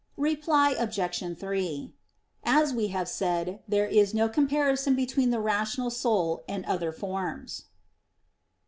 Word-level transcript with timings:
Reply 0.17 0.71
Obj. 0.79 1.37
3: 1.37 1.93
As 2.43 2.73
we 2.73 2.87
have 2.87 3.07
said, 3.07 3.61
there 3.67 3.85
is 3.85 4.15
no 4.15 4.27
comparison 4.27 4.95
between 4.95 5.29
the 5.29 5.39
rational 5.39 5.91
soul 5.91 6.41
and 6.49 6.65
other 6.65 6.91
forms. 6.91 7.65